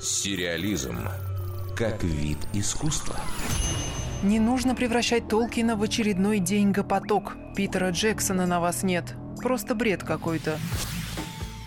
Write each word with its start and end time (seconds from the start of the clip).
Сериализм 0.00 0.98
как 1.76 2.02
вид 2.02 2.38
искусства. 2.52 3.14
Не 4.22 4.40
нужно 4.40 4.74
превращать 4.74 5.28
Толкина 5.28 5.76
в 5.76 5.82
очередной 5.82 6.40
деньгопоток. 6.40 7.36
Питера 7.54 7.90
Джексона 7.90 8.46
на 8.46 8.58
вас 8.58 8.82
нет. 8.82 9.14
Просто 9.40 9.76
бред 9.76 10.02
какой-то. 10.02 10.58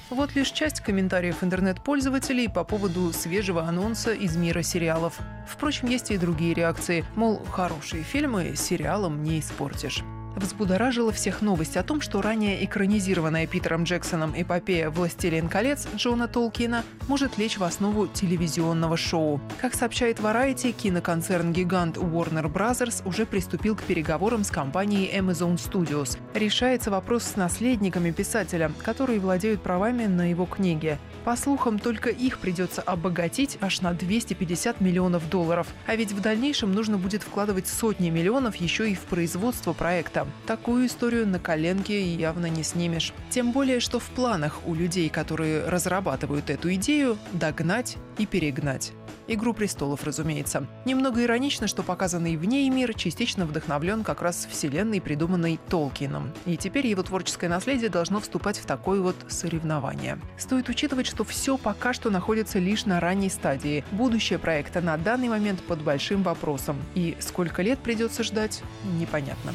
Вот 0.10 0.36
лишь 0.36 0.52
часть 0.52 0.82
комментариев 0.82 1.42
интернет-пользователей 1.42 2.50
по 2.50 2.66
поводу 2.66 3.14
свежего 3.14 3.64
анонса 3.64 4.12
из 4.12 4.36
мира 4.36 4.62
сериалов. 4.62 5.18
Впрочем, 5.48 5.88
есть 5.88 6.12
и 6.12 6.18
другие 6.18 6.54
реакции. 6.54 7.06
Мол, 7.16 7.42
хорошие 7.50 8.04
фильмы 8.04 8.58
сериалом 8.58 9.24
не 9.24 9.40
испортишь. 9.40 10.04
Взбудоражила 10.36 11.12
всех 11.12 11.42
новость 11.42 11.78
о 11.78 11.84
том, 11.84 12.02
что 12.02 12.22
ранее 12.22 12.64
экранизированная 12.64 13.48
Питером 13.48 13.84
Джексоном 13.84 14.34
эпопея 14.36 14.90
«Властелин 14.90 15.50
колец» 15.50 15.88
Джона 15.96 16.28
Толкина 16.28 16.84
может 17.08 17.38
лечь 17.38 17.58
в 17.58 17.64
основу 17.64 18.08
телевизионного 18.08 18.96
шоу. 18.96 19.42
Как 19.60 19.74
сообщает 19.74 20.20
Variety, 20.20 20.72
киноконцерн-гигант 20.72 21.98
Warner 21.98 22.52
Bros. 22.52 23.02
уже 23.06 23.26
приступил 23.26 23.76
к 23.76 23.84
переговорам 23.84 24.44
с 24.44 24.52
компанией 24.52 25.12
Amazon 25.14 25.56
Studios. 25.58 26.18
Решается 26.34 26.92
вопрос 26.92 27.24
с 27.24 27.36
наследниками 27.36 28.12
писателя, 28.12 28.72
которые 28.84 29.20
владеют 29.20 29.62
правами 29.62 30.06
на 30.06 30.30
его 30.30 30.46
книги. 30.46 30.98
По 31.26 31.36
слухам, 31.36 31.78
только 31.78 32.10
их 32.10 32.40
придется 32.40 32.82
обогатить 32.82 33.58
аж 33.62 33.82
на 33.82 33.94
250 33.94 34.82
миллионов 34.82 35.30
долларов. 35.30 35.68
А 35.86 35.96
ведь 35.96 36.14
в 36.14 36.22
дальнейшем 36.22 36.74
нужно 36.74 36.98
будет 36.98 37.22
вкладывать 37.22 37.68
сотни 37.68 38.10
миллионов 38.10 38.56
еще 38.56 38.90
и 38.90 38.96
в 38.96 39.02
производство 39.02 39.74
проекта. 39.74 40.21
Такую 40.48 40.88
историю 40.88 41.28
на 41.28 41.40
коленке 41.40 42.14
явно 42.14 42.48
не 42.48 42.64
снимешь. 42.64 43.14
Тем 43.30 43.52
более, 43.52 43.80
что 43.80 44.00
в 44.00 44.10
планах 44.10 44.66
у 44.66 44.74
людей, 44.74 45.10
которые 45.10 45.68
разрабатывают 45.68 46.50
эту 46.50 46.74
идею, 46.74 47.18
догнать 47.34 47.98
и 48.18 48.26
перегнать. 48.26 48.94
«Игру 49.28 49.54
престолов», 49.54 50.04
разумеется. 50.04 50.68
Немного 50.86 51.24
иронично, 51.24 51.68
что 51.68 51.84
показанный 51.84 52.36
в 52.36 52.44
ней 52.44 52.70
мир 52.70 52.94
частично 52.94 53.46
вдохновлен 53.46 54.04
как 54.04 54.22
раз 54.22 54.48
вселенной, 54.50 55.00
придуманной 55.00 55.60
Толкином. 55.70 56.34
И 56.46 56.58
теперь 56.58 56.88
его 56.88 57.02
творческое 57.04 57.48
наследие 57.48 57.90
должно 57.90 58.20
вступать 58.20 58.58
в 58.58 58.66
такое 58.66 59.00
вот 59.00 59.16
соревнование. 59.30 60.20
Стоит 60.38 60.68
учитывать, 60.70 61.08
что 61.08 61.24
все 61.24 61.58
пока 61.58 61.94
что 61.94 62.10
находится 62.10 62.60
лишь 62.60 62.86
на 62.86 63.00
ранней 63.00 63.30
стадии. 63.30 63.86
Будущее 63.92 64.40
проекта 64.40 64.82
на 64.82 64.98
данный 64.98 65.30
момент 65.30 65.62
под 65.62 65.82
большим 65.82 66.24
вопросом. 66.24 66.78
И 66.96 67.16
сколько 67.20 67.62
лет 67.62 67.80
придется 67.80 68.24
ждать, 68.24 68.62
непонятно. 69.00 69.54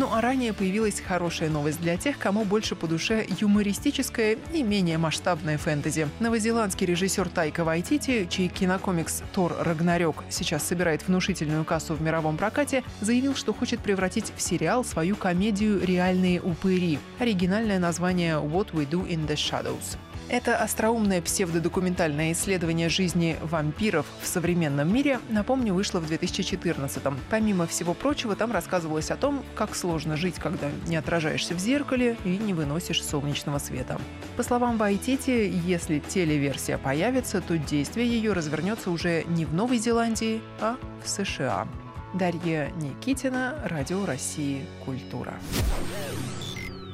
Ну 0.00 0.08
а 0.10 0.22
ранее 0.22 0.54
появилась 0.54 0.98
хорошая 0.98 1.50
новость 1.50 1.78
для 1.82 1.98
тех, 1.98 2.16
кому 2.16 2.46
больше 2.46 2.74
по 2.74 2.86
душе 2.86 3.26
юмористическое 3.38 4.38
и 4.50 4.62
менее 4.62 4.96
масштабное 4.96 5.58
фэнтези. 5.58 6.08
Новозеландский 6.20 6.86
режиссер 6.86 7.28
Тайка 7.28 7.64
Вайтити, 7.64 8.26
чей 8.30 8.48
кинокомикс 8.48 9.22
«Тор 9.34 9.54
Рагнарёк» 9.60 10.24
сейчас 10.30 10.66
собирает 10.66 11.06
внушительную 11.06 11.66
кассу 11.66 11.92
в 11.92 12.00
мировом 12.00 12.38
прокате, 12.38 12.82
заявил, 13.02 13.34
что 13.34 13.52
хочет 13.52 13.80
превратить 13.80 14.32
в 14.34 14.40
сериал 14.40 14.86
свою 14.86 15.16
комедию 15.16 15.84
«Реальные 15.84 16.40
упыри». 16.40 16.98
Оригинальное 17.18 17.78
название 17.78 18.36
«What 18.36 18.72
We 18.72 18.88
Do 18.88 19.06
in 19.06 19.28
the 19.28 19.34
Shadows». 19.34 19.98
Это 20.30 20.56
остроумное 20.56 21.20
псевдодокументальное 21.20 22.30
исследование 22.32 22.88
жизни 22.88 23.36
вампиров 23.42 24.06
в 24.22 24.26
современном 24.28 24.94
мире, 24.94 25.18
напомню, 25.28 25.74
вышло 25.74 25.98
в 25.98 26.08
2014-м. 26.08 27.18
Помимо 27.28 27.66
всего 27.66 27.94
прочего, 27.94 28.36
там 28.36 28.52
рассказывалось 28.52 29.10
о 29.10 29.16
том, 29.16 29.42
как 29.56 29.74
сложно 29.74 30.16
жить, 30.16 30.36
когда 30.36 30.70
не 30.86 30.94
отражаешься 30.94 31.56
в 31.56 31.58
зеркале 31.58 32.16
и 32.24 32.38
не 32.38 32.54
выносишь 32.54 33.04
солнечного 33.04 33.58
света. 33.58 34.00
По 34.36 34.44
словам 34.44 34.78
Вайтити, 34.78 35.52
если 35.66 35.98
телеверсия 35.98 36.78
появится, 36.78 37.40
то 37.40 37.58
действие 37.58 38.06
ее 38.08 38.32
развернется 38.32 38.92
уже 38.92 39.24
не 39.24 39.44
в 39.44 39.52
Новой 39.52 39.78
Зеландии, 39.78 40.40
а 40.60 40.76
в 41.04 41.08
США. 41.08 41.66
Дарья 42.14 42.70
Никитина, 42.76 43.58
Радио 43.64 44.06
России 44.06 44.64
«Культура». 44.84 45.34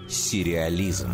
Сериализм. 0.08 1.12